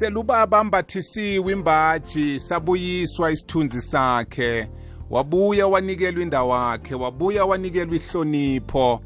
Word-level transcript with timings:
selubaba 0.00 0.64
mbathisiwe 0.64 1.52
imbaji 1.52 2.40
sabuyiswa 2.40 3.32
isithunzi 3.32 3.80
sakhe. 3.80 4.70
Wabuya 5.10 5.66
wanikelwa 5.66 6.22
indawo 6.22 6.48
wakhe 6.48 6.94
wabuya 6.94 7.44
wanikelwa 7.44 7.96
ihlonipho. 7.96 9.00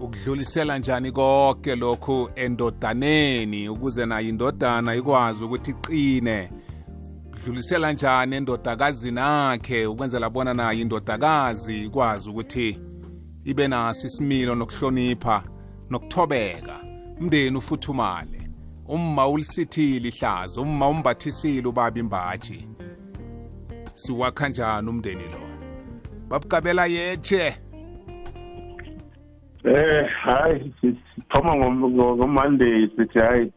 Ukudlulisela 0.00 0.78
njani 0.78 1.12
konke 1.12 1.76
lokhu 1.76 2.30
endodaneni? 2.34 3.68
Ukuze 3.68 4.06
nayo 4.06 4.28
indodana 4.28 4.94
ikwazi 4.94 5.44
ukuthi 5.44 5.70
iqine. 5.70 6.50
Dlulisela 7.44 7.92
njani 7.92 8.36
endodakazini 8.36 9.20
akhe? 9.20 9.86
Ukwenzela 9.86 10.30
bona 10.30 10.54
nayo 10.54 10.80
indodakazi 10.80 11.84
ikwazi 11.84 12.30
ukuthi 12.30 12.80
ibe 13.44 13.68
naso 13.68 14.06
isimilo 14.06 14.54
nokuhlonipha 14.54 15.42
nokuthobeka. 15.90 16.80
Umndeni 17.20 17.56
ufuthumale. 17.56 18.43
Umma 18.88 19.28
ulisithile 19.28 20.08
ihlazo 20.08 20.62
umma 20.62 20.88
umbathisile 20.88 21.68
ubaba 21.68 21.98
imbaji. 21.98 22.68
Siwakha 23.94 24.48
njani 24.48 24.88
umndeni 24.88 25.22
lo? 25.22 25.40
Babugabela 26.28 26.86
yeche 26.86 27.56
Eh 29.64 30.08
hayi 30.22 30.74
sithoma 30.80 31.56
ngoMonday 31.56 32.88
sithi 32.96 33.18
hayi 33.18 33.52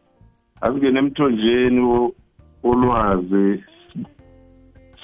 asingene 0.60 0.98
emthonjeni 0.98 2.12
ulwazi 2.62 3.64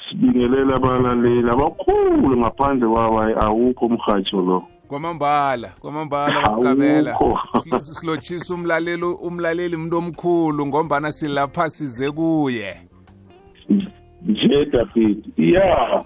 sibingelela 0.09 0.77
abalaleli 0.77 1.51
abakhulu 1.51 2.37
ngaphandle 2.37 2.89
kwawo 2.89 3.21
awukho 3.45 3.87
umhatsho 3.87 4.41
lo. 4.41 4.59
Kwamambala 4.95 5.69
kwamambala 5.81 6.43
babugabela 6.43 7.19
silotshisa 7.81 8.55
umlaleli 8.55 9.05
umlaleli 9.05 9.77
umuntu 9.77 9.97
omkhulu 9.99 10.67
ngombana 10.67 11.13
silapha 11.13 11.71
size 11.71 12.11
kuye. 12.11 12.81
Nje 14.27 14.65
david 14.65 15.19
ya 15.37 16.05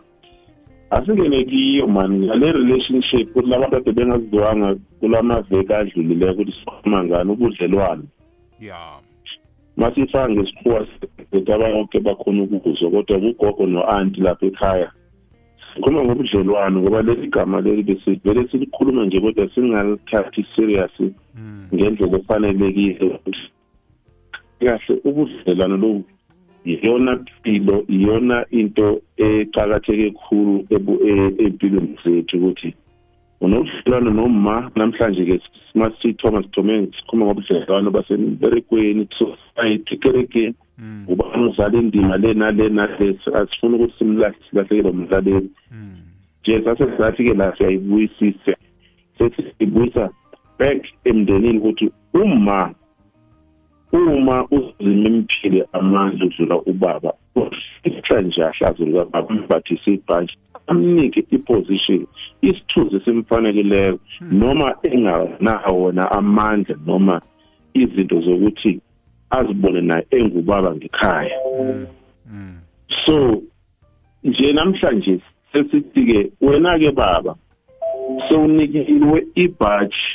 asingene 0.90 1.44
kiyo 1.44 1.86
mani 1.86 2.26
ngale 2.26 2.52
relationship 2.52 3.30
ukuthi 3.30 3.48
labantu 3.48 3.76
ade 3.76 3.92
bengaziziwanga 3.92 4.76
kulamaveki 5.00 5.72
adlulileyo 5.72 6.32
ukuthi 6.32 6.52
sikhuluma 6.52 7.04
ngani 7.04 7.30
ubudlelwano 7.30 8.04
ya. 8.60 8.78
Masifaka 9.76 10.30
ngesikhuwa 10.30 10.86
sethu 11.30 11.54
abonke 11.54 12.00
bakhona 12.00 12.42
ukuzwa 12.42 12.90
kodwa 12.90 13.20
kugogo 13.20 13.66
no-anti 13.66 14.20
lapha 14.20 14.46
ekhaya 14.46 14.92
sikhuluma 15.78 16.04
ngobudlelwano 16.04 16.80
ngoba 16.80 17.02
leli 17.02 17.28
gama 17.28 17.60
leli 17.60 17.82
besivele 17.82 18.48
silikhuluma 18.48 19.04
nje 19.04 19.20
kodwa 19.20 19.48
singalithathi 19.54 20.46
serious 20.56 20.90
ngendlela 21.74 22.18
efanelekile. 22.18 23.20
Kahle 24.60 25.00
ubudlelwano 25.04 25.76
lobu 25.76 26.04
iyona 26.64 27.12
mpilo 27.40 27.84
iyona 27.88 28.46
into 28.50 29.00
eqakatheke 29.16 30.10
khulu 30.10 30.66
empilweni 30.70 31.98
zethu 32.04 32.36
ukuthi 32.36 32.74
unobudlelwano 33.40 34.10
noma 34.10 34.70
namhlanje 34.74 35.24
ke 35.24 35.40
masithoma 35.74 36.42
sithome 36.42 36.88
sikhuluma 36.98 37.26
ngobudlelwano 37.26 37.90
basemberekweni 37.90 39.06
society 39.18 39.96
kerekeni 39.96 40.54
ubani 41.08 41.44
uzala 41.48 41.78
indima 41.78 42.16
le 42.16 42.34
nale 42.34 42.68
nale 42.68 43.18
asifuna 43.34 43.76
ukuthi 43.76 43.98
silahlekelwe 43.98 44.90
umlaleli 44.90 45.50
nje 46.42 46.62
sasesizathi-ke 46.64 47.34
la 47.34 47.56
siyayibuyisise 47.56 48.56
sesiyibuyisa 49.18 50.10
back 50.58 50.86
emndenini 51.04 51.58
ukuthi 51.58 51.90
uma 52.14 52.74
uma 53.92 54.46
uzima 54.50 55.08
imphile 55.08 55.66
amandla 55.72 56.26
udlula 56.26 56.56
ubaba 56.56 57.12
uhla 57.34 58.20
nje 58.22 58.44
ahlazo 58.44 58.84
likababa 58.84 59.28
umbathise 59.28 59.90
ibhanji 59.94 60.38
amnike 60.66 61.24
iposition 61.30 62.06
isithuzi 62.42 63.00
simfanekileyo 63.04 63.98
noma 64.20 64.74
enganawona 64.82 66.10
amandla 66.10 66.76
noma 66.86 67.20
izinto 67.74 68.20
zokuthi 68.20 68.80
azibone 69.30 69.80
naye 69.80 70.06
engubaba 70.10 70.74
ngekhaya. 70.74 71.36
So 73.06 73.42
nje 74.24 74.52
namhlanje 74.52 75.20
sesithi-ke 75.52 76.32
wena-ke 76.40 76.90
baba 76.90 77.34
sewunikiwe 78.28 79.26
ibhaji 79.34 80.08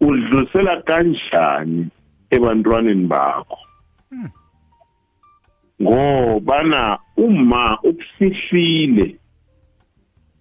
udlulisela 0.00 0.82
kanjani 0.82 1.88
ebantwaneni 2.30 3.06
bakho? 3.06 3.58
Ngobana 5.82 6.98
uma 7.16 7.78
ukufihlile 7.82 9.16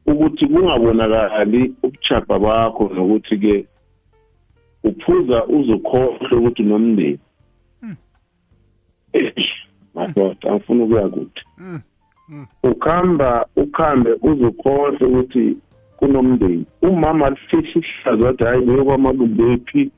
ukuthi 0.06 0.48
kungabonakali 0.48 1.74
ubuchapha 1.84 2.40
bakho 2.40 2.92
nokuthi 2.96 3.38
ke 3.38 3.66
uphuza 4.90 5.38
uzokhohle 5.58 6.34
ukuthi 6.38 6.64
nomndeni 6.64 7.20
madoda 9.96 10.50
angifuna 10.50 10.84
ukuya 10.84 11.08
kude 11.10 11.42
ukhamba 12.64 13.46
ukhambe 13.56 14.12
uzokhohle 14.22 15.06
ukuthi 15.06 15.58
kunomndeni. 15.98 16.66
Umama 16.82 17.26
alifihla 17.26 17.82
ihlazo 17.82 18.26
wathi 18.26 18.44
hayi 18.44 18.62
beyokwamalumbephi 18.62 19.92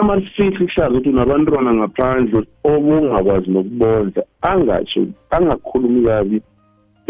uma 0.00 0.16
lifihla 0.16 0.64
ihlazo 0.64 0.94
ukuthi 0.94 1.08
unabantwana 1.08 1.74
ngaphandle 1.74 2.46
obungakwazi 2.64 3.50
nokubondla 3.50 4.22
angatsho 4.42 5.06
angakhulumi 5.30 6.00
kabi 6.06 6.42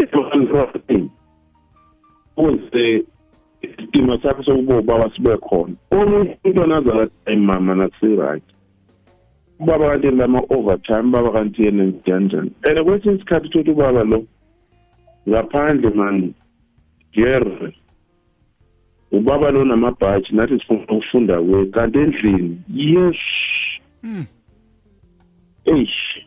ebantwaneni 0.01 1.09
ukuze 2.37 2.85
isidima 3.65 4.21
sakho 4.21 4.43
sokuba 4.43 4.77
ubaba 4.79 5.11
sibe 5.15 5.37
khona. 5.37 5.75
Omunye 5.91 6.37
umntwana 6.43 6.77
azakathi 6.77 7.35
mama 7.35 7.75
nakusi-right 7.75 8.43
ubaba 9.59 9.89
kanti 9.89 10.11
lama-overtime 10.11 11.07
ubaba 11.09 11.31
kanti 11.31 11.63
yena 11.63 11.83
njani 11.83 12.25
njani 12.25 12.51
and 12.63 12.79
kwesinye 12.85 13.15
isikhathi 13.15 13.47
uthotha 13.47 13.71
ubaba 13.71 14.03
lo 14.03 14.23
ngaphandle 15.29 15.89
mani 15.89 16.33
gere 17.13 17.73
ubaba 19.11 19.51
lo 19.51 19.65
namabhaji 19.65 20.35
nathi 20.35 20.59
sifuna 20.59 20.81
ukufunda 20.83 21.41
kuye 21.41 21.65
kanti 21.65 21.99
endlini 21.99 22.57
yes. 22.73 23.15
Eish. 25.65 26.25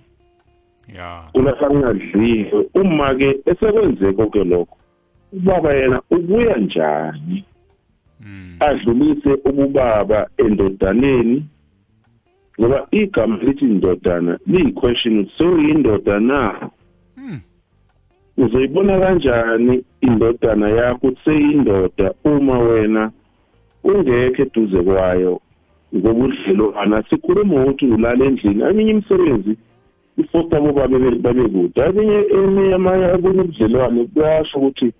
Ya. 0.96 1.22
Kulapha 1.32 1.68
kungadliwe 1.68 2.66
uma-ke 2.74 3.40
esekwenzeko-ke 3.46 4.44
lokho 4.44 4.77
ubaba 5.32 5.74
yena 5.74 6.02
ubuya 6.10 6.56
njani? 6.56 7.44
Adlulise 8.60 9.30
ububaba 9.44 10.28
endodaneni 10.36 11.44
ngoba 12.60 12.86
igama 12.90 13.36
lithi 13.42 13.64
indodana 13.64 14.38
liyi-question 14.46 15.18
ukuthi 15.20 15.32
sewuyindoda 15.38 16.20
na? 16.20 16.70
Uzoyibona 18.36 19.00
kanjani 19.00 19.84
indodana 20.00 20.68
yakho 20.68 21.06
ukuthi 21.06 21.20
seyindoda 21.24 22.14
uma 22.24 22.58
wena 22.58 23.10
ungekho 23.84 24.42
eduze 24.42 24.82
kwayo 24.82 25.40
ngobudlelwana 25.96 27.02
sikhuluma 27.02 27.54
ukuthi 27.62 27.86
ulala 27.86 28.24
endlini. 28.24 28.62
Eminye 28.62 28.90
imisebenzi 28.90 29.56
ifosta 30.18 30.60
bobaba 30.60 30.98
babe 30.98 31.48
kude. 31.48 31.84
Abinye 31.84 32.18
eminye 32.34 32.74
amanye 32.74 33.04
abunye 33.04 33.40
ubudlelwane 33.40 34.04
kuyasho 34.04 34.58
ukuthi 34.58 34.92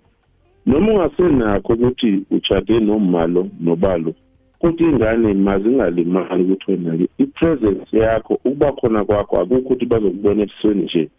noma 0.65 0.91
ungasenakho 0.93 1.73
ukuthi 1.73 2.23
ushade 2.31 2.79
nomalo 2.79 3.47
nobalo 3.59 4.13
kodwa 4.59 4.89
ingane 4.89 5.33
mazingalimali 5.33 6.43
ukuthi 6.43 6.71
wena-ke 6.71 7.07
i-presence 7.17 7.97
yakho 7.97 8.33
ukuba 8.33 8.71
khona 8.71 9.05
kwakho 9.05 9.39
akukho 9.39 9.59
ukuthi 9.59 9.85
bazokubona 9.85 10.43
ebusweni 10.43 10.83
nje. 10.83 11.09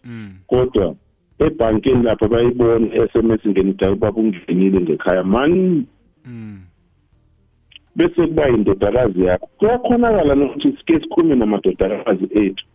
Kodwa 0.47 0.95
ebhankeni 1.39 2.03
lapho 2.03 2.27
bayibone 2.27 2.87
i-sms 2.87 3.47
ngenida 3.47 3.91
ubaba 3.91 4.21
ungenile 4.21 4.81
ngekhaya 4.81 5.23
mani? 5.23 5.85
Bese 7.95 8.27
kuba 8.27 8.47
yindodakazi 8.47 9.23
yakho. 9.23 9.49
Kuyakhonakala 9.57 10.35
nokuthi 10.35 10.77
sike 10.77 10.99
sikhulume 10.99 11.35
namadodakazi 11.35 12.27
ethu 12.31 12.65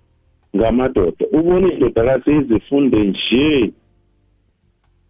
ngamadoda. 0.57 1.27
Ubone 1.33 1.69
indodakazi 1.69 2.31
ezifunde 2.31 3.05
nje. 3.05 3.73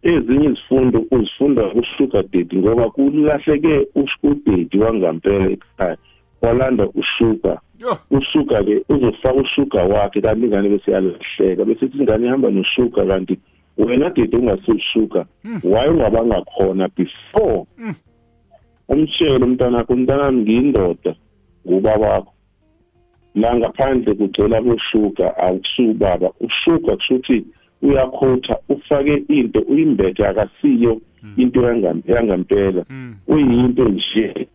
Ezinye 0.03 0.47
izifundo 0.49 1.05
uzifunda 1.11 1.63
kusugar 1.69 2.23
daddy 2.31 2.57
ngoba 2.57 2.89
kulahleke 2.89 3.87
udedi 4.23 4.77
wangampela 4.77 5.49
ekhaya. 5.55 5.97
Walanda 6.41 6.85
ushuga 7.01 7.59
ushuga-ke 8.11 8.83
uzofaka 8.89 9.33
ushuga 9.33 9.83
wakhe 9.83 10.21
kanti 10.21 10.45
ingane 10.45 10.69
bese 10.69 10.91
yalahleka 10.91 11.65
bese 11.65 11.85
ithi 11.85 11.97
ingane 11.97 12.25
ihamba 12.25 12.49
noshuga 12.49 13.05
kanti 13.05 13.39
wena 13.77 14.09
dede 14.09 14.37
ungasushuga 14.37 15.25
waye 15.63 15.89
ungabanga 15.89 16.41
khona 16.41 16.87
before 16.87 17.65
umtshele 18.89 19.45
umntanakho 19.45 19.93
umntanami 19.93 20.41
ngiyindoda 20.41 21.15
ngubaba 21.67 22.07
wakho 22.07 22.33
la 23.35 23.55
ngaphandle 23.55 24.13
kugcwele 24.13 24.57
aboshuga 24.57 25.37
akusuka 25.37 25.91
ubaba 25.91 26.29
ushuga 26.39 26.95
kusho 26.95 27.15
ukuthi 27.15 27.45
uyakhotha 27.81 28.57
ufake 28.69 29.15
into 29.27 29.59
uyimbethe 29.61 30.27
akasiyo 30.27 31.01
into 31.37 31.61
yangampela 32.07 32.83
uyinto 33.27 33.83
nje 33.89 34.47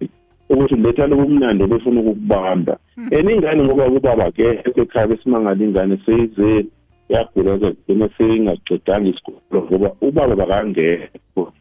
ukuthi 0.51 0.77
letha 0.77 1.07
lobumnandi 1.07 1.67
befuna 1.67 2.01
ukukubamba 2.01 2.79
and 2.97 3.31
ingane 3.31 3.65
ngoba 3.65 3.87
ubaba 3.87 4.27
akekho 4.27 4.81
ekhaya 4.83 5.07
besimangala 5.07 5.65
ingane 5.65 5.99
seyize 6.05 6.67
yagula 7.09 7.59
kugcina 7.59 8.09
seyingaqedanga 8.17 9.09
isikolo 9.09 9.59
ngoba 9.65 9.89
ubaba 10.01 10.35
bakangekho 10.37 11.53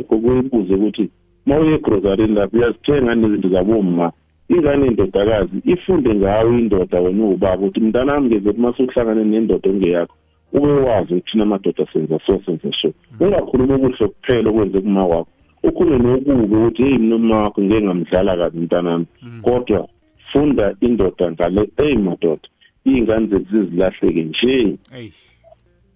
ukuyibuze 0.00 0.74
ukuthi 0.74 1.10
uma 1.46 1.58
uye 1.58 1.74
egrosarini 1.74 2.34
lapho 2.34 2.56
uyazithenga 2.56 3.14
nezinto 3.14 3.48
zaboma 3.48 4.12
ingane 4.48 4.86
indodakazi 4.86 5.56
ifunde 5.64 6.14
ngawo 6.14 6.58
indoda 6.58 7.00
wena 7.00 7.24
uwubaba 7.24 7.62
ukuthi 7.62 7.80
mntanami 7.80 8.26
ngeze 8.26 8.48
ukuthi 8.50 8.60
uma 8.60 8.76
suhlangane 8.76 9.24
nendoda 9.24 9.70
engeyakho 9.70 10.14
ube 10.52 10.72
wazi 10.72 11.14
ukuthi 11.14 11.30
thina 11.30 11.42
amadoda 11.42 11.86
senza 11.92 12.18
so 12.26 12.40
senza 12.46 12.70
so. 12.80 12.92
Ungakhuluma 13.20 13.74
okuhle 13.74 14.08
kuphela 14.08 14.50
okwenze 14.50 14.80
kuma 14.80 15.06
wakho 15.06 15.28
ukhulume 15.62 15.98
nokubi 15.98 16.56
ukuthi 16.56 16.82
heyi 16.82 16.98
mina 16.98 17.16
uma 17.16 17.42
wakho 17.42 17.62
ngeke 17.62 17.84
ngamdlala 17.84 18.36
kabi 18.36 18.58
mntanami. 18.58 19.06
Kodwa 19.42 19.88
funda 20.32 20.74
indoda 20.80 21.30
ngale 21.32 21.70
eyi 21.76 21.96
madoda 21.96 22.48
iy'ngane 22.86 23.26
zethu 23.26 23.46
zizilahleke 23.50 24.22
nje. 24.24 24.78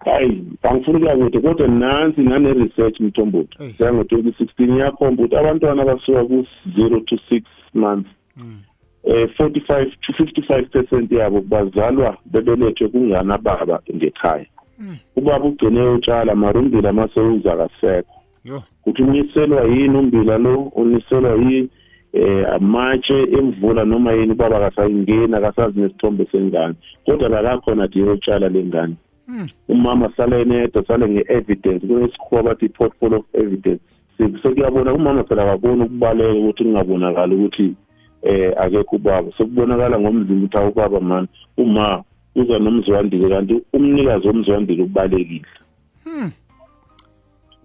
Hayi 0.05 0.45
angifuni 0.63 0.99
kuya 1.01 1.17
kude 1.17 1.41
kodwa 1.41 1.69
nansi 1.69 2.21
nane-research 2.21 3.01
mthombothi. 3.01 3.57
Yango-twenty 3.79 4.33
sixteen 4.39 4.77
iyakhomba 4.77 5.23
ukuthi 5.23 5.37
abantwana 5.37 5.83
abasuka 5.83 6.25
ku-zero 6.25 7.01
to 7.01 7.17
six 7.29 7.45
months 7.75 8.11
eh 9.05 9.29
45 9.39 9.91
to 10.01 10.13
55 10.13 10.69
percent 10.71 11.13
yabo 11.13 11.41
bazalwa 11.41 12.17
bebelethwe 12.25 12.89
kunganababa 12.89 13.81
ngekhaya. 13.95 14.47
Ubaba 15.17 15.45
ugcine 15.45 15.81
utshala 15.81 16.35
mara 16.35 16.61
umbila 16.61 16.93
masewuza 16.93 17.57
kasekho 17.57 18.15
kuthi 18.83 19.03
uniselwa 19.03 19.65
yini 19.65 19.99
umbila 19.99 20.39
lo? 20.39 20.63
Uniselwa 20.63 21.35
yini 21.35 21.69
eh 22.13 22.53
amatshe 22.53 23.23
emvula 23.39 23.85
noma 23.85 24.13
yini? 24.13 24.33
Ubaba 24.33 24.57
akasayingeni 24.57 25.35
akasazi 25.35 25.81
nesithombe 25.81 26.27
sengane. 26.33 26.75
Kodwa 27.05 27.29
lakakhona 27.29 27.87
nje 27.87 28.03
utshala 28.03 28.49
lengane 28.49 28.95
umama 29.69 30.13
sale 30.17 30.45
nedwa 30.45 30.85
sale 30.87 31.09
nge-evidence 31.09 31.87
kunesikhuwa 31.87 32.43
bathi 32.43 32.67
i-portfolio 32.67 33.19
of 33.19 33.25
evidence. 33.33 33.83
Sekuyabona 34.43 34.95
umama 34.95 35.25
phela 35.25 35.43
akaboni 35.43 35.83
ukubaleka 35.83 36.33
ukuthi 36.33 36.65
kungabonakali 36.65 37.35
ukuthi 37.35 37.75
eh 38.27 38.53
akekho 38.57 38.97
ubaba 38.97 39.33
sekubonakala 39.37 39.99
ngomzimba 39.99 40.35
ukuthi 40.35 40.59
awubaba 40.59 41.01
mani. 41.01 41.29
Uma 41.57 42.05
uza 42.35 42.59
nomzwandile 42.59 43.29
kanti 43.29 43.63
umnikazi 43.73 44.27
womzwandile 44.27 44.83
ubalekile. 44.83 45.47
Hmm. 46.05 46.33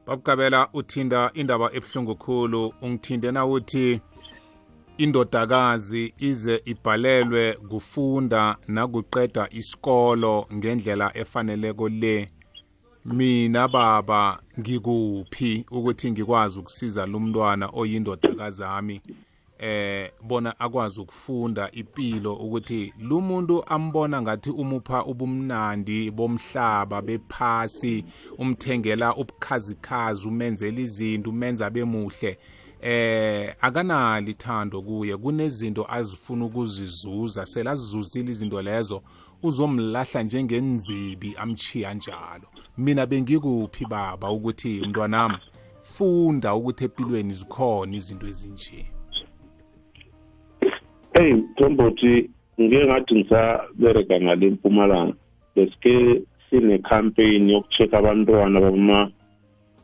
babukabela 0.07 0.67
uthinda 0.73 1.31
indaba 1.33 1.69
ebuhlungu 1.73 2.15
khulu. 2.15 2.73
Ungithinde 2.81 3.31
na 3.31 3.45
uthi 3.45 4.01
indodakazi 4.97 6.13
ize 6.19 6.61
ibhalelwe 6.65 7.53
kufunda 7.53 8.57
nakuqeda 8.67 9.47
isikolo 9.51 10.47
ngendlela 10.53 11.17
efaneleko 11.17 11.89
le. 11.89 12.29
Mina 13.05 13.67
baba 13.67 14.39
ngikuphi 14.59 15.65
ukuthi 15.71 16.11
ngikwazi 16.11 16.59
ukusiza 16.59 17.05
lo 17.05 17.19
mntwana 17.19 17.69
oyindodakazi 17.73 18.63
ami 18.63 19.01
eh 19.61 20.11
bona 20.21 20.59
akwazi 20.59 21.01
ukufunda 21.01 21.71
impilo 21.71 22.33
ukuthi 22.33 22.93
lo 22.99 23.21
muntu 23.21 23.63
ambona 23.67 24.21
ngathi 24.21 24.49
umupha 24.49 25.05
ubumnandi 25.05 26.11
bomhlaba 26.11 27.01
bephasi 27.01 28.05
umthengela 28.37 29.15
ubukhazikhazi 29.15 30.27
umenzela 30.27 30.79
izinto 30.79 31.29
umenza 31.29 31.69
bemuhle 31.69 32.37
eh 32.81 33.55
akanali 33.61 34.31
ithando 34.31 34.81
kuye 34.81 35.17
kunezinto 35.17 35.85
azifuna 35.89 36.45
ukuzizuza 36.45 37.45
selazizuzile 37.45 38.31
izinto 38.31 38.61
lezo 38.61 39.03
uzomlahla 39.43 40.23
njengenzibi 40.23 41.35
amchiya 41.37 41.93
njalo. 41.93 42.47
Mina 42.77 43.05
bengikuphi 43.05 43.85
baba 43.85 44.31
ukuthi 44.31 44.81
mntwanami 44.81 45.37
funda 45.81 46.55
ukuthi 46.55 46.83
empilweni 46.83 47.33
zikhona 47.33 47.95
izinto 47.95 48.27
ezinje. 48.27 48.90
Hey 51.13 51.33
Mthombothi 51.33 52.29
ngeke 52.61 52.85
ngathi 52.85 53.15
ngisabereka 53.15 54.21
ngale 54.21 54.49
mpumalanga. 54.49 55.13
Besike 55.55 56.21
sine 56.49 56.77
campaign 56.77 57.49
yokucheck 57.49 57.93
abantwana 57.93 58.61
bama 58.61 59.11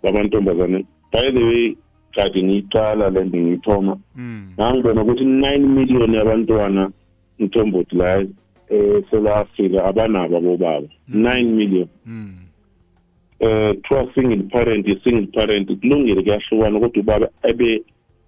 bamantombazane. 0.03 0.85
By 1.11 1.31
the 1.31 1.43
way 1.43 1.77
kade 2.15 2.43
ngiyiqala 2.43 3.09
le 3.09 3.23
nto 3.23 3.37
ngiyithoma 3.37 3.97
ngangibona 4.59 5.01
ukuthi 5.01 5.23
9 5.23 5.59
million 5.59 6.13
yabantwana 6.13 6.91
Mthombothi 7.39 7.95
la 7.95 8.25
eSouth 8.69 9.27
Africa 9.27 9.85
abanabo 9.85 10.37
abobaba. 10.37 10.87
9 11.09 11.43
million. 11.43 11.87
Eh 13.39 13.75
kuthiwa 13.75 14.13
single 14.13 14.43
parent 14.49 14.87
i-single 14.87 15.27
parent 15.27 15.79
kulungile 15.79 16.21
kuyahlukana 16.21 16.79
kodwa 16.79 17.01
ubaba 17.01 17.29
abe 17.43 17.83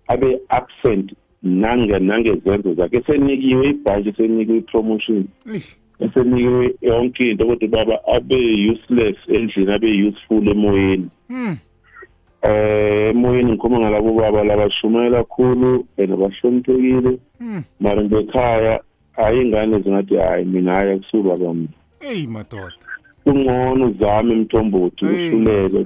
abe 0.07 0.39
absent 0.49 1.13
nange 1.43 1.99
nangezenzo 1.99 2.73
zakhe. 2.73 2.97
Esenikiwe 2.97 3.69
ibhanki 3.69 4.09
esenikiwe 4.09 4.57
i-promotion. 4.57 5.27
Esenikiwe 5.99 6.75
yonke 6.81 7.31
into 7.31 7.45
kodwa 7.45 7.67
ubaba 7.67 7.99
abe 8.15 8.71
useless 8.71 9.17
endlini 9.27 9.71
abe 9.71 10.03
useful 10.07 10.47
emoyeni. 10.47 11.09
Eh 12.41 13.09
emoyeni 13.09 13.51
ngikhuluma 13.51 13.79
ngalabo 13.79 14.13
baba 14.13 14.43
labashumayela 14.43 15.23
kakhulu 15.23 15.85
and 15.97 16.09
bahloniphekile. 16.09 17.19
Mara 17.79 18.03
ngekhaya 18.03 18.79
hayi 19.11 19.41
ingane 19.41 19.79
zingathi 19.79 20.15
hayi 20.15 20.45
mina 20.45 20.73
hayi 20.73 20.91
akusubaba 20.91 21.53
mina 21.53 21.69
eyi 21.99 22.27
madoda. 22.27 22.73
Kungcono 23.23 23.85
uzame 23.85 24.33
emthombothi 24.33 25.05
uhluleke. 25.05 25.85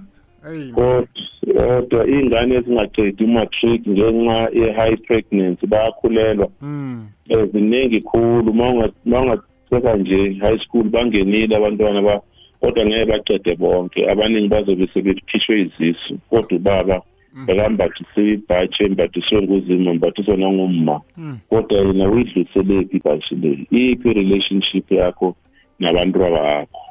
Kodwa 1.55 2.07
iy'ngane 2.07 2.55
ezingaqedi 2.55 3.23
umatric 3.23 3.81
ngenxa 3.87 4.49
ye-high 4.53 4.97
pregnancy 5.07 5.67
bayakhulelwa. 5.67 6.47
Um 6.61 7.07
ziningi 7.53 8.01
khulu. 8.01 8.51
Uma 8.51 8.69
ungatheka 9.05 9.97
nje 9.97 10.33
high 10.41 10.59
school 10.59 10.83
bangenile 10.83 11.55
abantwana 11.55 12.19
kodwa 12.59 12.85
ngeke 12.85 13.05
bacede 13.05 13.55
bonke. 13.55 14.09
Abaningi 14.11 14.47
bazobe 14.47 14.87
sebekhishwe 14.93 15.61
izisu. 15.61 16.17
Kodwa 16.29 16.57
ubaba 16.57 17.01
bekambathise 17.47 18.21
ibhatshi 18.33 18.83
embathiswe 18.83 19.41
nguzima 19.41 19.91
embathiswe 19.91 20.37
nangumma. 20.37 21.01
Kodwa 21.49 21.81
yena 21.81 22.09
uyidluliselephi 22.09 22.97
ibhatshi 22.97 23.35
le. 23.35 23.67
Iyiphi 23.71 24.09
i-relationship 24.09 24.91
yakho 24.91 25.35
nabantu 25.79 26.19
bakho 26.19 26.81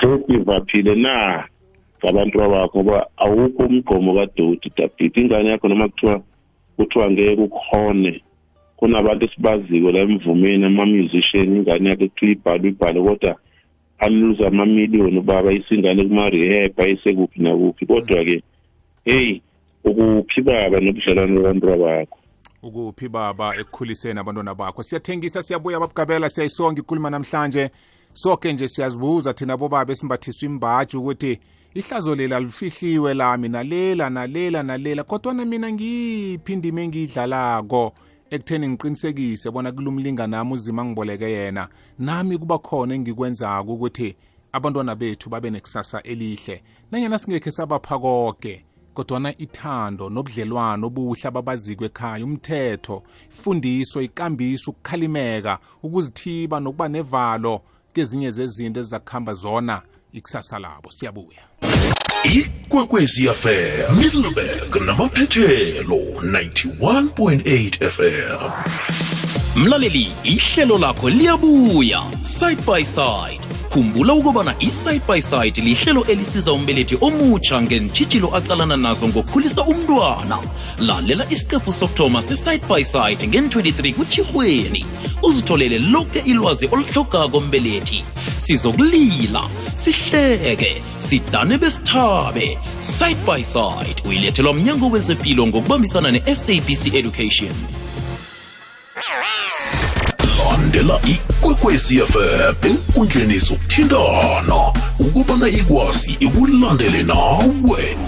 sesivaphile 0.00 0.94
na? 0.94 1.44
Ngabantu 2.04 2.38
bakho 2.38 2.78
ngoba 2.78 3.06
awukho 3.16 3.62
umgqomo 3.62 4.14
kadoti 4.14 4.72
david 4.76 5.16
ingane 5.16 5.48
yakho 5.50 5.68
noma 5.68 5.88
kuthiwa 5.88 6.22
kuthiwa 6.76 7.10
ngeke 7.10 7.42
ukhone 7.42 8.22
kunabantu 8.76 9.24
esibaziko 9.24 9.90
la 9.92 10.00
emvumeni 10.00 10.64
ama-musician 10.64 11.56
ingane 11.56 11.88
yakhe 11.88 12.08
kuthiwa 12.08 12.32
ibhale 12.32 12.68
ibhale 12.68 13.00
kodwa 13.02 13.36
aluze 14.00 14.46
amamiliyoni 14.46 15.18
ubaba 15.18 15.52
isingane 15.52 16.04
kuma-rehab 16.04 16.80
ayisekuphi 16.80 17.42
nakuphi. 17.42 17.86
Kodwa-ke 17.86 18.42
heyi 19.04 19.42
ukuphi 19.84 20.42
baba 20.42 20.80
nobudlelwane 20.80 21.36
babantu 21.36 21.66
bakho 21.66 22.18
ukuphi 22.62 23.08
baba 23.08 23.56
ekukhuliseni 23.56 24.20
abantwana 24.20 24.54
bakho? 24.54 24.82
Siyathengisa 24.82 25.42
siyabuya 25.42 25.80
babugabela 25.80 26.30
siyayisonga 26.30 26.80
ikhuluma 26.80 27.10
namhlanje. 27.10 27.70
Soke 28.12 28.52
nje 28.52 28.68
siyazibuza 28.68 29.34
thina 29.34 29.56
bobaba 29.56 29.92
esimbathiswa 29.92 30.48
imbaji 30.48 30.96
ukuthi 30.96 31.38
ihlazo 31.74 32.14
lela 32.14 32.40
lifihliwe 32.40 33.14
lami 33.14 33.48
nalela 33.48 34.10
nalela 34.10 34.62
nalela 34.62 35.04
kodwana 35.04 35.44
mina 35.44 35.72
ngiphi 35.72 36.52
indima 36.52 36.80
engiyidlalako 36.80 37.92
ekutheni 38.30 38.68
ngiqinisekise 38.68 39.50
bona 39.50 39.72
kulumlinga 39.72 40.26
nami 40.26 40.52
uzima 40.52 40.84
ngiboleke 40.84 41.30
yena. 41.30 41.68
Nami 41.98 42.38
kuba 42.38 42.58
khona 42.58 42.94
engikwenzako 42.94 43.72
ukuthi 43.74 44.16
abantwana 44.52 44.94
bethu 44.94 45.30
babe 45.30 45.50
nekusasa 45.50 46.02
elihle. 46.02 46.62
Nanyana 46.90 47.18
singekhe 47.18 47.50
sabapha 47.50 47.98
konke 47.98 48.64
kodwana 48.94 49.30
ithando 49.38 50.10
nobudlelwano 50.10 50.86
obuhle 50.86 51.28
ababaziko 51.28 51.84
ekhaya 51.84 52.24
umthetho 52.24 53.02
ifundiso 53.30 54.02
ikambiso 54.02 54.70
ukukhalimeka 54.70 55.58
ukuzithiba 55.82 56.60
nokuba 56.60 56.88
nevalo 56.88 57.62
kezinye 57.94 58.30
zezinto 58.30 58.80
ezizakuhamba 58.80 59.34
zona. 59.34 59.82
Ikusasa 60.12 60.58
labo. 60.58 60.90
Siyabuya. 60.90 61.42
Ikwekwezi 62.24 63.28
fm 63.28 63.96
middleburg 63.96 64.76
namaphethelo 64.86 65.96
91.8 65.96 67.88
fm 67.90 68.50
mlaleli 69.62 70.12
ihlelo 70.24 70.78
lakho 70.78 71.10
liyabuya 71.10 72.02
side 72.22 72.62
by 72.66 72.84
side 72.84 73.39
khumbula 73.70 74.14
ukubana 74.14 74.54
i-side 74.58 75.02
by 75.06 75.20
side 75.20 75.62
lihlelo 75.62 76.04
elisiza 76.04 76.52
umbelethi 76.52 76.96
omutsha 77.00 77.62
ngentshitshilo 77.62 78.36
acalana 78.36 78.76
nazo 78.76 79.08
ngokukhulisa 79.08 79.62
umntwana. 79.62 80.38
Lalela 80.78 81.26
isiqephu 81.30 81.72
sokuthoma 81.72 82.22
se-side 82.22 82.64
by 82.68 82.82
side 82.84 83.26
ngen-23 83.26 83.94
kutshirhweni 83.94 84.84
uzitholele 85.22 85.78
lonke 85.78 86.18
ilwazi 86.18 86.66
oluhlogako 86.66 87.40
mbelethi. 87.40 88.04
Sizokulila 88.38 89.44
sihleke 89.74 90.82
sidane 90.98 91.58
besithabe. 91.58 92.58
Side 92.80 93.20
by 93.26 93.44
side 93.44 94.02
uyilethelwa 94.08 94.54
mnyango 94.54 94.90
wezempilo 94.90 95.46
ngokubambisana 95.46 96.10
ne-sabc 96.10 96.94
education 96.94 97.52
landela 100.70 101.00
ikwekwezi 101.04 102.00
fm 102.00 102.54
enkundleni 102.62 103.38
zokuthintana. 103.38 104.72
Ukubana 104.98 105.48
ikwazi 105.48 106.16
ikulandele 106.20 107.02
nawe. 107.02 107.98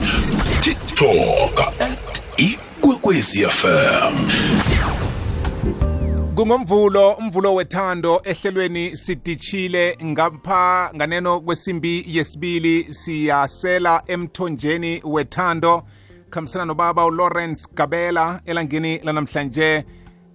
Tiktok 0.61 1.61
at 1.81 2.23
ikwekwezi 2.37 3.47
fm 3.50 4.14
kungomvulo 6.35 7.11
umvulo 7.11 7.54
wethando 7.54 8.21
ehlelweni 8.25 8.97
sidishile 8.97 9.99
ngapha 10.04 10.90
nganeno 10.97 11.40
kwesimbi 11.40 12.04
yesibili. 12.09 12.95
Siyasela 12.95 14.02
emthonjeni 14.07 15.00
wethando. 15.04 15.83
Khambisana 16.31 16.64
nobaba 16.64 17.07
ulawrence 17.07 17.66
gabela 17.75 18.40
elangini 18.47 18.99
lanamhlanje. 18.99 19.85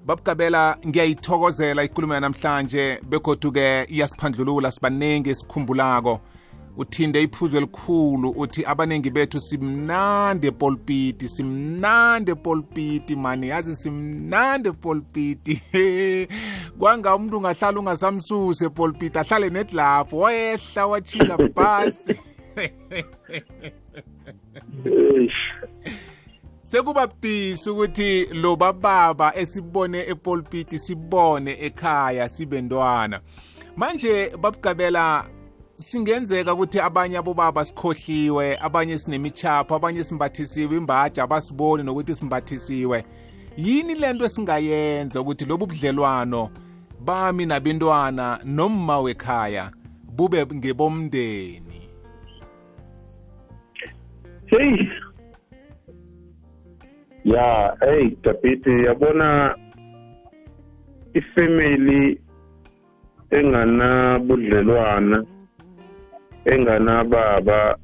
Babugabela 0.07 0.77
ngiyayithokozela 0.87 1.83
ikulumo 1.83 2.13
yanamhlanje 2.13 3.01
begodu-ke 3.09 3.85
iyasiphandlulula 3.89 4.71
sibaningi 4.71 5.35
sikhumbulako 5.35 6.19
uthinde 6.77 7.23
iphuzu 7.23 7.57
elikhulu 7.57 8.29
uthi 8.29 8.65
abaningi 8.65 9.09
bethu 9.09 9.39
simnande 9.39 10.51
polpiti 10.51 11.29
simnande 11.29 12.35
polpiti 12.35 13.15
mani 13.15 13.47
yazi 13.47 13.75
simnande 13.75 14.71
polpiti 14.71 15.61
kwanga 16.79 17.15
umuntu 17.15 17.37
ungahlala 17.37 17.79
ungasamsusi 17.79 18.65
epolpiti 18.65 19.19
ahlale 19.19 19.49
net 19.49 19.73
lapho 19.73 20.17
wayehla 20.17 20.87
wachinga 20.87 21.37
bhasi 21.37 22.15
sekuba 26.67 27.07
budisi 27.07 27.69
ukuthi 27.69 28.25
lo 28.25 28.55
bababa 28.55 29.36
esibone 29.36 30.00
epolpiti 30.00 30.79
sibone 30.79 31.57
ekhaya 31.62 32.29
sibentwana 32.29 33.21
manje 33.75 34.29
babugabela 34.41 35.25
singenzeka 35.77 36.53
ukuthi 36.53 36.79
abanye 36.79 37.17
abobaba 37.17 37.65
sikhohliwe 37.65 38.57
abanye 38.62 38.97
sinemichapho 38.97 39.75
abanye 39.75 40.03
simbathisiwe 40.03 40.77
imbaja 40.77 41.24
abasiboni 41.24 41.83
nokuthi 41.83 42.15
simbathisiwe. 42.15 43.05
Yini 43.57 43.95
lento 43.95 44.25
esingayenza 44.25 45.21
ukuthi 45.21 45.45
lobu 45.45 45.65
budlelwano 45.67 46.50
bami 47.00 47.45
nabentwana 47.45 48.39
nomma 48.43 49.00
wekhaya 49.00 49.71
bube 50.03 50.45
ngebomndeni? 50.45 51.89
Hey 54.45 55.06
ya 57.27 57.75
hey 57.84 58.15
David 58.24 58.63
yabona 58.88 59.55
ifamily 61.13 62.19
enganabudlelwana 63.31 65.24
enganababa 66.46 67.75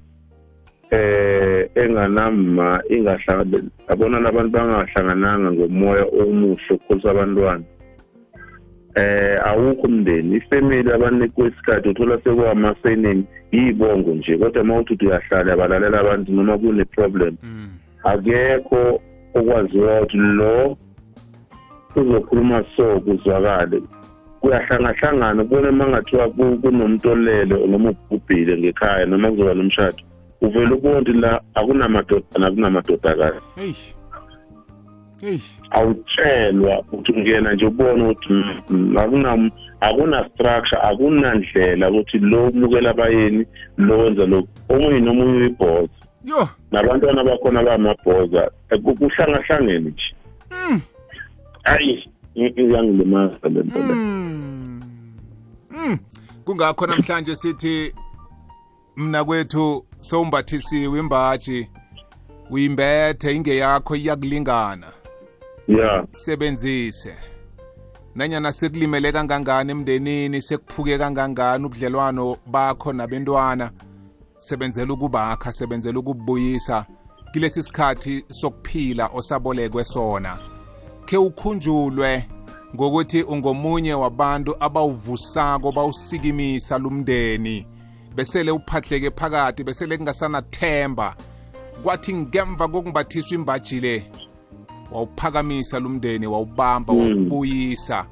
eh 0.91 1.67
enganamma 1.75 2.79
ingahlangana 2.89 3.69
yabona 3.89 4.19
labantu 4.19 4.51
bangahlangananga 4.55 5.51
ngomoya 5.51 6.05
omuhle 6.21 6.71
ukukhulisa 6.71 7.12
abantwana. 7.12 7.63
Eh 8.95 9.38
awukho 9.43 9.88
umndeni. 9.88 10.38
Ifamily 10.38 10.91
abanikwe 10.93 11.47
isikhathi 11.47 11.89
uthola 11.89 12.21
sekuwamasenini 12.23 13.25
yibongo 13.51 14.12
nje 14.15 14.38
kodwa 14.38 14.62
uma 14.62 14.77
uthi 14.77 15.05
uyahlala 15.05 15.53
abalalela 15.53 16.00
abantu 16.00 16.31
noma 16.31 16.57
kune-problem. 16.57 17.35
Akekho 18.03 19.01
okwaziwa 19.37 20.01
ukuthi 20.01 20.17
lo 20.17 20.77
uzokhuluma 21.95 22.63
so 22.75 22.99
kuzwakale 23.05 23.81
kuyahlangahlangana 24.41 25.43
kubona 25.43 25.69
uma 25.69 25.87
ngathiwa 25.87 26.29
kunomuntu 26.61 27.11
olele 27.11 27.55
noma 27.67 27.89
ubhubhile 27.89 28.57
ngekhaya 28.57 29.05
noma 29.05 29.31
kuzoba 29.31 29.53
nomshado 29.53 30.03
uvele 30.41 30.73
ubona 30.73 30.99
ukuthi 30.99 31.13
la 31.23 31.41
akunamadodana 31.55 32.47
akunamadodakazi 32.47 33.95
awutshelwa 35.71 36.79
ukuthi 36.79 37.11
ungena 37.11 37.53
nje 37.53 37.65
ubone 37.65 38.03
ukuthi 38.03 38.33
mm, 38.69 38.97
akuna 38.97 39.51
akuna-structure 39.79 40.81
akunandlela 40.81 41.89
ukuthi 41.91 42.17
lo 42.17 42.47
umukela 42.47 42.89
abayeni 42.89 43.45
lo 43.77 43.97
wenza 43.97 44.25
lokhu. 44.25 44.47
Omunye 44.69 44.99
nomunye 44.99 45.37
uyibhoza 45.37 46.02
yo. 46.25 46.49
Nabantwana 46.71 47.23
bakhona 47.23 47.63
bamabhoza 47.63 48.51
kuhlangahlangene 48.83 49.79
nje. 49.79 50.15
Mm. 50.51 50.81
hayi 51.63 52.09
iyangilimaza 52.35 53.49
le 53.49 53.63
nto 53.63 53.79
le. 53.79 53.93
Mm. 53.93 54.81
Mm. 55.71 55.99
kungakho 56.45 56.87
namhlanje 56.87 57.35
sithi 57.35 57.93
mna 58.95 59.23
kwethu 59.23 59.85
sowumbathisiwe 60.01 60.99
imbaji. 60.99 61.69
Uyimbethe 62.49 63.35
ingeyakho 63.35 63.95
iyakulingana. 63.95 64.87
Ya. 65.67 66.05
Sebenzise 66.11 67.15
nanyana 68.15 68.53
sekulimele 68.53 69.11
kangangani 69.11 69.71
emndenini 69.71 70.41
sekuphuke 70.41 70.97
kangangani 70.97 71.65
ubudlelwano 71.65 72.37
bakho 72.47 72.93
nabentwana 72.93 73.71
sebenzela 74.43 74.93
ukubakha 74.93 75.51
sebenzela 75.53 76.00
ukubuyisa 76.00 76.85
kilesi 77.33 77.63
sikhathi 77.63 78.25
sokuphila 78.29 79.07
osabolekwe 79.13 79.85
sona 79.85 80.38
khe 81.05 81.17
ukhunjulwe 81.17 82.25
ngokuthi 82.75 83.23
ungomunye 83.23 83.93
wabantu 83.93 84.55
abawuvusako 84.59 85.71
bawusikimisa 85.71 86.77
lumndeni 86.77 87.67
besele 88.15 88.51
uphahleke 88.51 89.12
phakathi 89.12 89.63
besele 89.63 89.97
kungasanathemba 89.97 91.15
kwathi 91.83 92.13
ngemva 92.13 92.67
kokumbathiswa 92.67 93.35
imbaji 93.35 93.79
le 93.79 94.12
wawuphakamisa 94.91 95.79
lumndeni 95.79 96.27
wawubamba 96.27 96.93
Mm. 96.93 97.00
wawubuyisa 97.00 98.05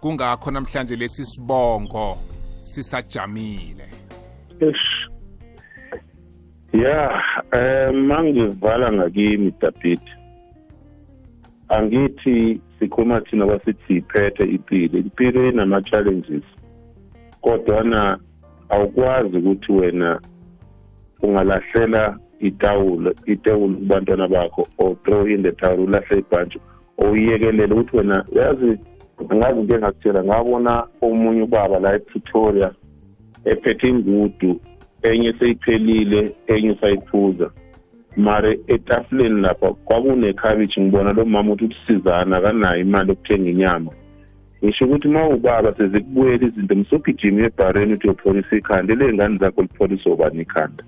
kungakho 0.00 0.50
namhlanje 0.50 0.96
lesi 0.96 1.26
sibongo 1.26 2.18
sisajamile 2.64 3.88
Eish. 4.60 4.97
Ya 6.72 7.22
um 7.52 7.96
mangivala 8.06 8.92
ngakimi 8.92 9.52
david 9.60 10.00
angithi 11.68 12.60
sikhuluma 12.78 13.20
thina 13.20 13.46
basithi 13.46 13.82
siyiphethe 13.86 14.44
impilo 14.44 14.98
impilo 14.98 15.48
inama-challenges 15.48 16.42
kodwana 17.40 18.18
awukwazi 18.68 19.36
ukuthi 19.36 19.72
wena 19.72 20.20
ungalahlela 21.22 22.18
itawulo 22.40 23.14
itawulo 23.26 23.76
kubantwana 23.76 24.28
bakho 24.28 24.68
or 24.78 24.96
throw 25.02 25.26
in 25.26 25.42
the 25.42 25.52
towel 25.52 25.80
ulahle 25.80 26.18
ibhantshi 26.18 26.60
oyiyekelele 26.98 27.74
ukuthi 27.74 27.96
wena 27.96 28.24
yazi 28.32 28.78
angazi 29.30 29.60
into 29.60 29.74
engakutshela 29.74 30.24
ngabona 30.24 30.86
omunye 31.02 31.42
ubaba 31.42 31.78
la 31.78 31.94
epretoria 31.94 32.70
ephethe 33.44 33.88
ingudu 33.88 34.60
enye 35.02 35.32
seyiphelile 35.38 36.34
enye 36.46 36.70
usayiphuza. 36.70 37.50
Mare 38.16 38.58
etafuleni 38.66 39.40
lapha 39.40 39.72
kwakunekhabishi 39.72 40.80
ngibona 40.80 41.12
lo 41.12 41.24
mama 41.24 41.52
ukuthi 41.52 41.74
usizana 41.74 42.36
akanayo 42.36 42.80
imali 42.80 43.08
yokuthenga 43.08 43.50
inyama. 43.50 43.90
Ngisho 44.64 44.84
ukuthi 44.84 45.08
uma 45.08 45.28
ubaba 45.28 45.74
sezikubuyela 45.74 46.46
izinto 46.46 46.74
msogijima 46.74 47.46
ebhareni 47.46 47.92
ukuthi 47.92 48.06
uyopholisa 48.06 48.56
ikhanda 48.56 48.92
ile 48.92 49.12
ngane 49.12 49.36
zakho 49.36 49.62
lipholisa 49.62 50.10
obani 50.10 50.42
ikhanda? 50.42 50.84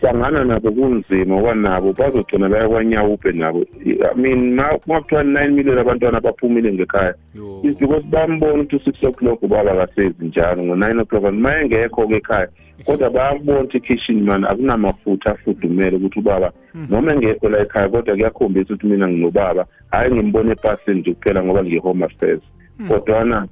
Hlangana 0.00 0.44
nabo 0.44 0.72
kunzima 0.72 1.36
ngoba 1.36 1.54
nabo 1.54 1.92
bazogcina 1.92 2.48
baya 2.48 2.68
kwanyawupe 2.68 3.32
nabo. 3.32 3.66
I 3.84 4.14
mean 4.16 4.54
ma 4.54 4.78
ma 4.86 5.00
kuthiwa 5.00 5.24
nine 5.24 5.48
million 5.48 5.78
abantwana 5.78 6.20
baphumile 6.20 6.72
ngekhaya 6.72 7.14
yo. 7.34 7.60
is 7.64 7.76
because 7.76 8.04
bambona 8.06 8.62
ukuthi 8.62 8.76
u-six 8.76 9.04
o'clock 9.04 9.42
ubaba 9.42 9.72
akasezi 9.72 10.24
njalo 10.24 10.62
ngo-nine 10.62 11.00
o'clock. 11.00 11.24
And 11.24 11.40
ma 11.40 11.60
engekho-ke 11.60 12.16
ekhaya 12.16 12.48
kodwa 12.84 13.10
bayakubona 13.10 13.60
ukuthi 13.60 13.76
ikitchen 13.76 14.22
man 14.22 14.44
akunamafutha 14.44 15.30
afudumele 15.30 15.96
ukuthi 15.96 16.18
ubaba 16.18 16.52
noma 16.88 17.12
engekho 17.12 17.48
la 17.48 17.60
ekhaya 17.62 17.88
kodwa 17.88 18.14
kuyakhombisa 18.14 18.74
ukuthi 18.74 18.86
mina 18.86 19.08
nginobaba 19.08 19.66
hhayi 19.90 20.14
ngimbone 20.14 20.52
epasini 20.52 21.00
nje 21.00 21.14
kuphela 21.14 21.44
ngoba 21.44 21.64
ngiyi-home 21.64 22.04
affairs. 22.04 22.42
Kodwana 22.88 23.48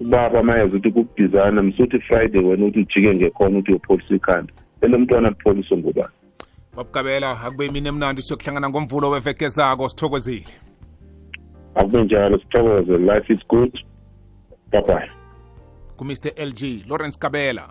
ubaba 0.00 0.42
mayeza 0.42 0.76
ukuthi 0.76 0.90
kukudizana 0.90 1.62
msuthi 1.62 2.00
friday 2.00 2.40
wena 2.40 2.66
ukuthi 2.66 2.78
ujike 2.78 3.14
ngekhona 3.14 3.58
ukuthi 3.58 3.70
uyopholisa 3.70 4.14
ikhanda. 4.14 4.52
Ele 4.80 4.96
mntwana 4.96 5.30
kupholiswe 5.30 5.76
ngubani 5.76 6.14
babugabela 6.76 7.40
akube 7.40 7.66
imini 7.66 7.88
emnandi 7.88 8.22
siyokuhlangana 8.22 8.68
ngomvulo 8.68 9.10
weveke 9.10 9.48
zako 9.48 9.88
sithokozile. 9.88 10.46
Akube 11.74 12.04
njalo 12.04 12.38
sithokoze. 12.38 12.98
Life 12.98 13.32
is 13.32 13.40
good. 13.48 13.72
Bye 14.72 14.82
bye 14.82 15.10
kumr 16.00 16.32
lg 16.36 16.88
lawrence 16.88 17.18
kabela. 17.18 17.68